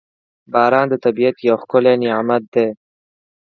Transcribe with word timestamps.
•باران 0.53 0.85
د 0.89 0.93
طبیعت 1.05 1.37
یو 1.47 1.55
ښکلی 1.63 1.93
نعمت 2.03 2.43
دی. 2.53 2.67